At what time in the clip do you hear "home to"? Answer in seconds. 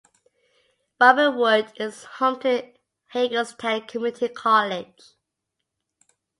2.15-2.73